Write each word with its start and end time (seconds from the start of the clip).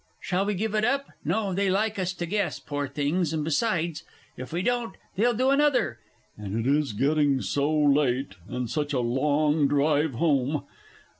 Shall 0.19 0.47
we 0.47 0.55
give 0.55 0.73
it 0.73 0.83
up? 0.83 1.11
No, 1.23 1.53
they 1.53 1.69
like 1.69 1.99
us 1.99 2.11
to 2.13 2.25
guess, 2.25 2.59
poor 2.59 2.87
things; 2.87 3.33
and 3.33 3.43
besides, 3.43 4.01
if 4.35 4.51
we 4.51 4.63
don't 4.63 4.95
they'll 5.15 5.35
do 5.35 5.51
another; 5.51 5.99
and 6.35 6.65
it 6.65 6.67
is 6.67 6.93
getting 6.93 7.39
so 7.43 7.71
late, 7.71 8.33
and 8.49 8.67
such 8.67 8.93
a 8.93 8.99
long 8.99 9.67
drive 9.67 10.15
home. 10.15 10.63